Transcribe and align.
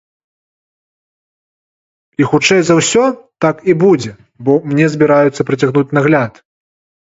І, 2.23 2.25
хутчэй 2.33 2.65
за 2.71 2.79
ўсё, 2.81 3.03
так 3.47 3.55
і 3.69 3.77
будзе, 3.87 4.11
бо 4.49 4.59
мне 4.73 4.85
збіраюцца 4.99 5.41
працягнуць 5.55 5.89
нагляд. 6.03 6.33